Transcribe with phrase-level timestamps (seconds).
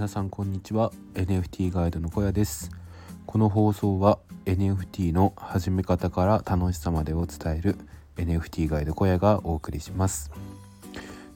[0.00, 0.92] 皆さんこんにちは。
[1.12, 2.70] NFT ガイドの小屋です。
[3.26, 7.76] この放送は NFT の始め方から楽しさまでを伝える
[8.16, 10.30] NFT ガイド小屋がお送りします。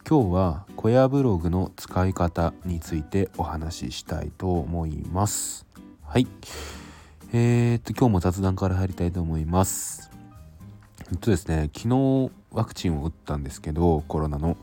[0.08, 5.67] 今日は小屋ブログの使い方についてお話ししたいと思います。
[6.03, 6.26] はい。
[7.35, 10.11] えー、っと今日も雑談から入りたいと思います。
[11.12, 14.57] えっとですね昨日ワクチンを打ったんですけどコロナの。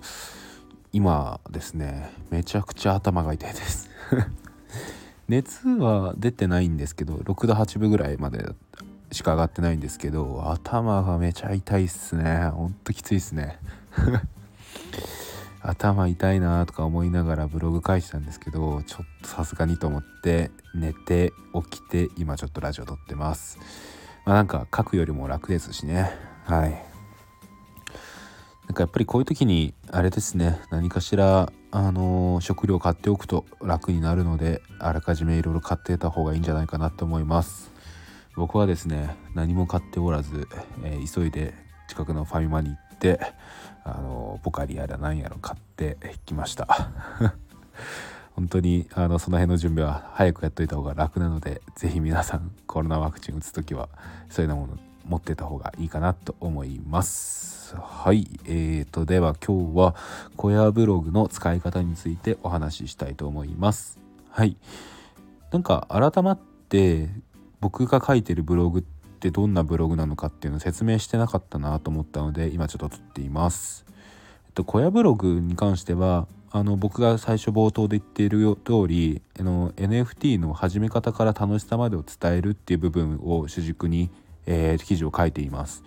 [0.93, 3.89] 今ですねめちゃくちゃ頭が痛いです。
[5.27, 8.53] 熱は出てないんですけど6度8分ぐらいまで
[9.11, 12.49] しか上がってないんですけど頭がめちゃ痛いっすね。
[12.53, 13.59] ほんときついっすね。
[15.61, 21.33] 頭痛いなとか思いながらブログ書いてたんですけどちょっとさすがにと思って寝て
[21.69, 23.59] 起きて今ちょっとラジオ撮ってます。
[24.25, 26.11] まあなんか書くよりも楽ですしね。
[26.45, 26.90] はい。
[28.71, 37.69] なんかやっぱりこういう時にあれですね何かしらあの、食料買っておくと楽になるのであらかじめいろいろ買ってた方がいいんじゃないかなと思います。
[38.37, 40.47] 僕はですね何も買っておらず、
[40.85, 41.53] えー、急いで
[41.89, 43.19] 近くのファミマに行って
[43.83, 46.91] あの、ポカリやら何やら買ってきました。
[48.35, 53.89] 本当にあのその辺の準備は早くやっといた方が楽なので是非皆さんコロナワクチン打つ時は
[54.29, 57.75] そういうようなもの持ってた方がいいかなと思います。
[57.75, 58.27] はい。
[58.45, 59.95] えーとでは今日は
[60.35, 63.99] 小屋ブログの使い方についてお話ししたいと思います。
[64.29, 64.57] はい。
[65.51, 67.09] なんか改まって
[67.59, 68.83] 僕が書いてるブログっ
[69.19, 73.85] てどんなブログなのかっていうのを説明してなかったなと思ったので今ちょっと撮っています。
[74.47, 84.09] えっと小屋ブログに関してはあの僕が最初冒頭で言っている通りあの NFT の始め方から楽しさまでを伝えるっていう部分を主軸に、
[84.45, 85.83] えー、記事を書いています。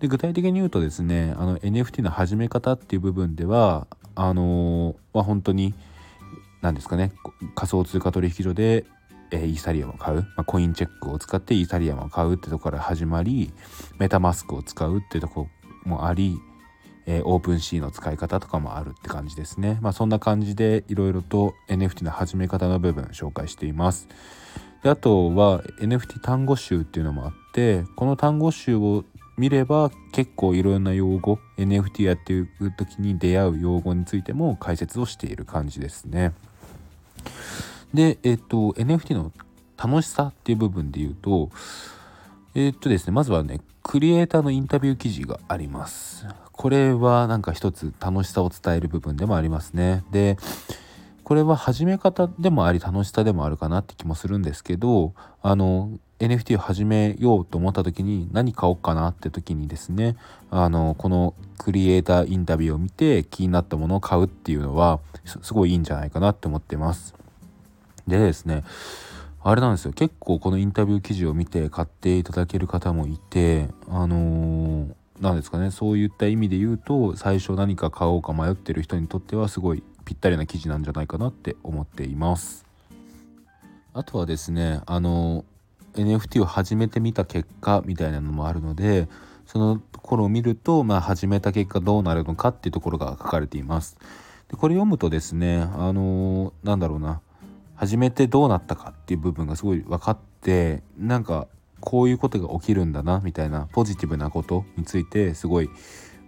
[0.00, 5.74] で具体的に言うとですねあの NFT の始め方っていう部分ではあのー、まあ、本当に
[6.60, 7.12] 何ですかね
[7.54, 8.84] 仮想通貨取引所で、
[9.30, 13.52] えー、イーサリアムを買う、まあ、コインチェックを使ってイーサリアムを買うってとこから始まり
[13.98, 15.48] メタマスクを使うってとこ
[15.84, 16.36] もあり、
[17.06, 19.78] えー、オープンシーの使い方とかもあるって感じですね。
[19.80, 24.08] まあ、そんな感じでいろいろと NFT の始め方の部分紹介しています。
[24.82, 27.45] であとは NFT 単語集っていうのもあって
[27.96, 29.04] この単語集を
[29.38, 36.32] 見れば結構いろんな用語 NFT やっていう時に出会う用語についても解説をしている感じですね。
[37.94, 39.32] で、えっと、NFT の
[39.82, 41.50] 楽しさっていう部分で言うと、
[42.54, 46.26] えっとですね、まずはね、クリエイターのインタビュー記事があります。
[46.52, 50.04] これはなんか一つ楽しさを伝える部分でもありますね。
[50.10, 50.36] で、
[51.22, 60.16] これは始め方でもあり楽しさでもあるかなって気もするんですけど、あの、NFT を始めようと思った時に何買おうかなって時にですね
[60.50, 65.00] あのこのクリエイターインタビューを見て気になったものを買うっていうのは
[65.42, 67.14] すごいいいんじゃないかなって思ってます。
[68.06, 68.64] でですね
[69.42, 69.92] あれなんですよ。
[69.92, 75.70] 結構このインタビュー記事を見て買っていただける方もいてあのー、なんですかね。
[75.70, 82.64] そういった意味で言うと最初何か買おうか迷ってる人にとってはすごいぴったりな記事なんじゃないかなって思っています。
[83.92, 85.44] あとはですねあの
[86.02, 89.08] NFT を始めてみた結果みたいなのもあるので
[89.46, 93.96] そのところを見ると、まあ、始めた結果どうなるのかっていうところが書かれています。
[94.48, 97.20] でこれ読むとですねあのー、なんだろうな
[97.74, 101.48] 始めてどうなったかっていう部分がすごい分かってなんか
[101.80, 105.70] こういうことが起きるんだなみたいなポジティブなことについてすごい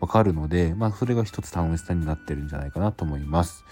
[0.00, 3.64] 分かるので、まあ、それが一つ楽しさになってるんじゃないかなと思います。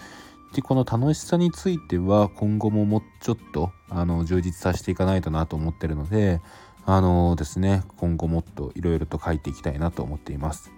[0.57, 6.41] でこの楽しさについては今後ももうちょっとあの充実させていかないとなと思ってるので
[6.83, 10.71] あのですね今後もっといろいろと書いていきたいなと思っています。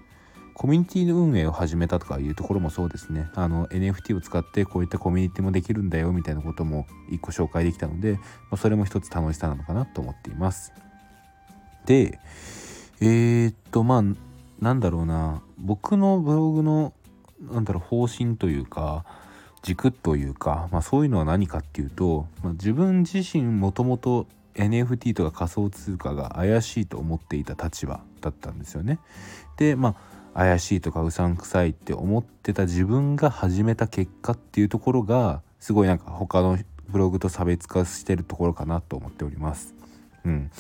[0.54, 3.30] コミュニティの運営を始めたとかいうところもそうですね。
[3.36, 8.20] あの NFT を使ってこういったコミュニティもできるんだよみたいなことも一個紹介できたので、
[8.52, 10.74] ま、それも一つ楽しさなのかなと思っています。
[11.86, 12.20] で、
[13.00, 14.04] えー、っとまあ
[14.60, 16.92] なんだろうな僕のブログの
[17.50, 19.06] なんだろう方針というか
[19.62, 29.00] 軸というか、まあ、そういうのは何かっていうと、まあ、自分自身もともと NFT とか仮想通貨が怪しいと思っていた立場だったんですよね。
[29.58, 29.96] でま
[30.34, 36.58] あ怪しいとかうさんくさいって思ってた自分が始めた結果っていうところがすごいなんか他の
[36.88, 39.74] ブログと差別化してるところかなと思っております。
[40.26, 40.52] うん。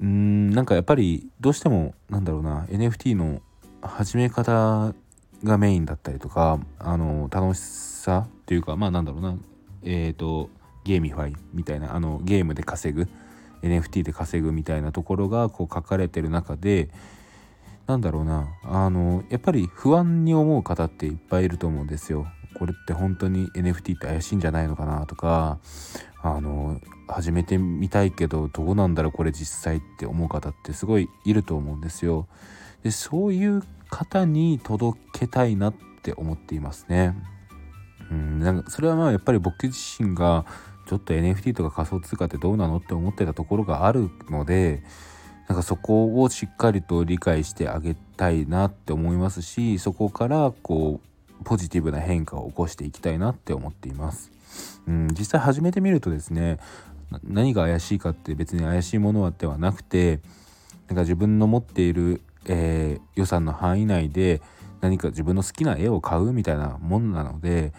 [0.00, 3.40] うんなんかやっぱりどうしてもなんだろうな NFT の
[3.80, 4.94] 始め方
[5.44, 9.36] がメインだったりとかあの楽しさっていうかまあなんだろうな
[9.82, 10.50] えっ、ー、と
[10.84, 13.08] GameFi みたいなあのゲームで稼ぐ
[13.62, 16.90] NFT で稼ぐみたいなところがこう書かれてる中で
[17.86, 22.26] なんだろうなあのやっぱり不安に思う方っていっぱいいると思うんですよ。
[22.62, 25.58] これって本当に NFT って怪しいんじゃないのかなとか
[26.22, 32.28] あの始めてみたいけどどうなんだろうこれ実際って思う方ってすごいいると思うんですよ。
[32.84, 35.74] でそういう方に届けたいなっ
[36.04, 37.16] て思っていますね。
[38.12, 40.46] うん、なんかそれはまあやっぱり僕自身が
[40.86, 44.84] ちょっと NFT とか仮想通貨ってどうなのって思ってたところがあるので
[45.48, 51.11] なんかそこをしっかりと理解してあげたいなって思いますしそこからこう
[51.42, 54.30] ポジティブな変化を起こしていきたいなって思っています。
[54.86, 56.58] うん、実際始めてみるとですね
[57.24, 60.20] 何が怪しいかって別に怪しいものはではなくて
[60.88, 64.42] なんか自分の持っている、えー、予算の範囲内で
[64.80, 67.72] 何か自分の好きな絵を買うみたいなもんなので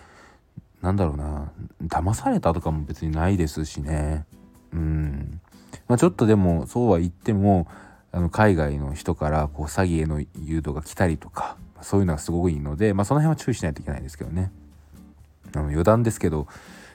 [0.81, 1.51] なんだろうな
[1.83, 4.25] 騙されたとかも別にないですしね
[4.74, 5.39] うん
[5.88, 7.68] まあ、ちょっとでもそうは言っても
[8.12, 14.51] あの海外の人からこう詐欺への誘導が来たりとかそういうのがすごくいいので、まあ、その辺は注意しないといけないですけどね。
[15.56, 16.47] あの余談ですけど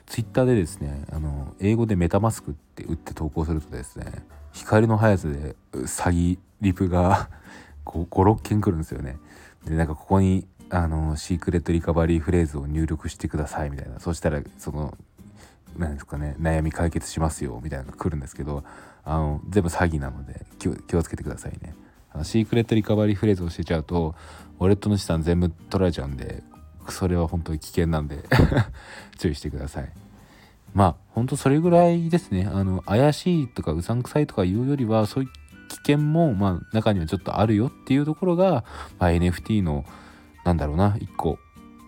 [0.06, 4.06] ツイッターでですねあの英語でメタマスクって打って投稿するとですね
[4.52, 7.29] 光の速さで詐欺リプが
[7.85, 9.17] 56件来るんですよね。
[9.64, 14.00] でなんかここにあのシークレットリカバリーフレーズを入力してくださいみたいな。
[14.00, 14.96] そしたらその
[15.76, 18.64] 何ですかね悩み解決しますよみたいなのが来るんですけど
[19.05, 21.75] あの全部詐欺なので気をつけてくださいね。
[22.25, 24.15] シークレットリカバリーフレーズをしてちゃうと
[24.61, 26.43] ウォレットの資産全部取られちゃうんで
[26.88, 28.25] それは本当に危険なんで
[29.19, 29.93] 注意してください。
[30.75, 32.49] まあ本当それぐらいですね。
[32.53, 35.31] あの怪しいとかうさんくさいとかいうよりはそういう
[35.69, 38.64] 危険もまあ中にはちょっとあるよっていうところが、
[38.99, 39.85] まあ、NFT の
[40.44, 41.38] なんだろうな一個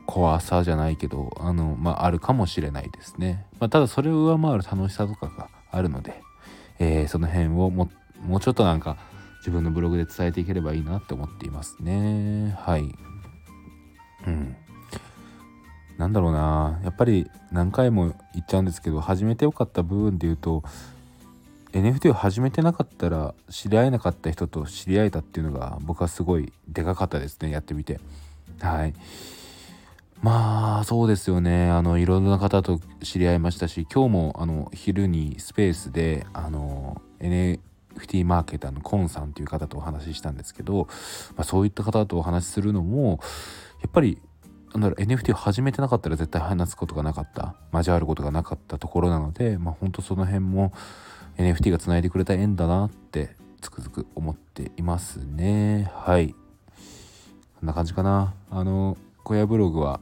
[0.07, 6.23] 怖さじゃないけどあの、まあ、あるかもしれないですね、まあ、ただそれを上回る楽しさとかがあるので、
[6.79, 7.91] えー、その辺をも
[8.21, 8.99] もうちょっとなんか
[9.41, 12.57] 自分のブログで伝えていければいいなって思っていますね。
[12.59, 12.95] はい。
[14.27, 14.57] うん。
[15.99, 16.81] なんだろうな。
[16.85, 20.63] やっぱり何回も言っちゃうんですけど始めてよかった部分で言うと
[21.73, 28.01] NFT を始めてなかったら知り合えなかった人と知り合えたっていうのが僕はすごいでかかったですねやってみて。
[28.61, 28.95] はい。
[30.23, 31.71] まあそうですよね。
[31.71, 37.59] あのいろんな方と知り合いましたし今日もあの昼にスペースであの N
[38.01, 40.89] NFT マーケターのコンさんという方とお話ししたんですけど、
[41.37, 43.21] まあ、そういった方とお話しするのも
[43.81, 44.21] やっぱり
[44.73, 50.73] なんだろう NFT を始めてなかったら絶対話すことがなかった交わることがなかったところなのでまあ本当その辺も
[51.37, 55.91] NFT がつないでくれた縁だなってつくづく思っていますね。
[55.95, 56.29] はい。
[56.29, 56.37] こ
[57.65, 58.35] んな感じかな。
[58.51, 60.01] あの小屋ブログは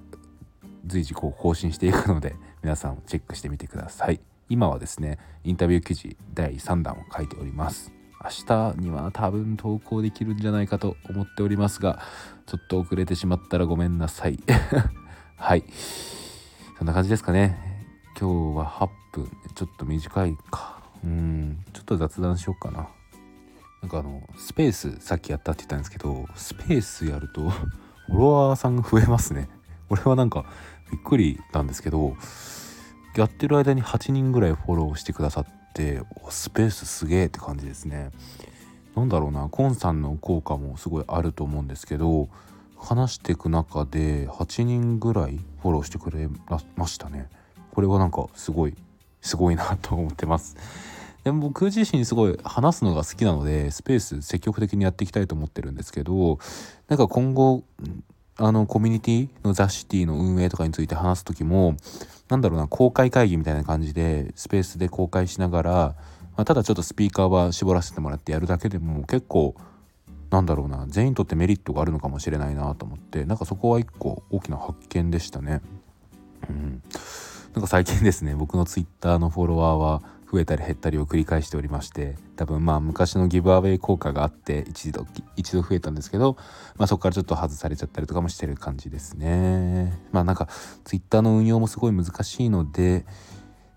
[0.87, 4.21] 随時こう更新していくので皆さんチェックしてみてください。
[4.49, 7.93] 今はですねインタビュー記事第3弾を書いております。
[8.23, 12.01] 明日には多分投稿できるんじゃないかと思っておりますが
[12.47, 14.41] ちょっと遅れてしまったらごめんなさい。
[15.37, 15.65] はい。
[16.79, 17.57] そんな感じですかね。
[18.19, 19.31] 今日は8分。
[19.55, 20.83] ちょっと短いか。
[21.05, 21.65] うん。
[21.73, 22.89] ちょっと雑談しようかな。
[23.83, 29.49] なんかあのスペースさっきやったって言ったんですけどスペースやるとフォロワーさんが増えますね。
[29.91, 30.45] 俺はなんか
[30.91, 32.17] びっくりなんですけど
[33.19, 38.11] やってる間に8人ぐらいフォローしてくださってスペースすげえって感じですね。
[38.95, 42.29] なんだろうなコンさんの効果もすごいあると思うんですけど
[42.77, 46.29] 話していく中で8人ぐらいフォローしてくれ
[46.77, 47.29] ましたね。
[47.73, 48.75] これはなんかすごい
[49.21, 50.57] すごいなと思ってます。
[51.25, 56.39] でも僕自身すごい話すのが好きなのでスペース積極的にやっていきたいと思ってるんですけど
[56.87, 57.65] なんか今後
[58.39, 61.77] あのコミュニティのザ・シティの運営とかについて話す時も
[62.29, 65.95] なんだろうな公開会議みたいな感じでスペースで公開しながら、ま
[66.37, 69.57] あ、ただちょっとスピーカーは絞らせてもらってやるだけでも結構
[70.31, 75.63] なんだろうな全員にとってメリットがあるのかもしれないなと思ってなんかそこは一個大きな発見でしたね。
[76.49, 76.83] うん、
[77.55, 85.07] なんか最近ですね僕のツイッターのフォロワーは増えたり減ったりを繰り返しておりまして多分まあ昔のギブアウェイ効果があって一度
[85.37, 86.37] 一度増えたんですけど、
[86.77, 89.99] まあ、そこからちょっと外されちゃったりとかもしてる感じですね。
[90.13, 90.49] まあなんか
[90.85, 93.07] Twitter の運用もすごい難しいので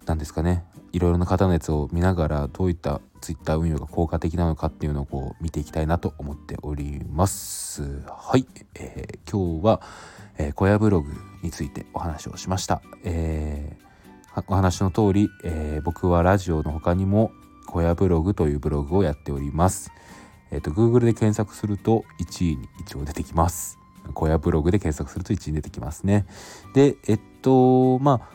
[0.06, 0.66] 何ですかね。
[0.92, 7.84] いろいろな方のやつを見ながらどういった Twitter 運用が効果的なのかっていうのをこう見ていきたいなと思っております。
[8.08, 9.82] はい、えー、今日は、
[10.38, 13.91] えー、小屋ブログについてお話をしました、えー
[14.48, 17.32] お話の通り、えー、僕はラジオの他にも
[17.68, 19.92] 小屋ブログというブログをやっております。
[20.52, 23.78] えっ、ー、と Google で検索すると1位に一応出てきます。
[24.14, 26.26] 小屋ブログで検索すると1位に出てきますね。
[26.74, 28.30] で、えっとまあ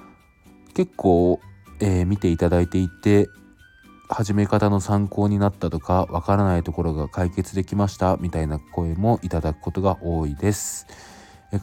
[0.75, 1.41] 結構、
[1.81, 3.29] えー、見ていただいていて
[4.09, 10.87] 始め方の参考になったとかわからないところが解決できましたみたいな声もいただくことが多いです。
[11.53, 11.61] え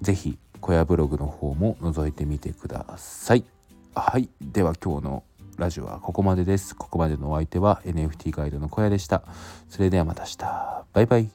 [0.00, 3.44] ぜひ小屋ブログの方も覗いてみてください
[3.94, 4.30] はい。
[4.40, 5.22] では今日の
[5.58, 6.74] ラジオはここまでです。
[6.74, 9.22] ここまでのお相手は NFT ガイドの小屋でした。
[9.68, 10.84] それではまた明日。
[10.94, 11.28] バイバイ。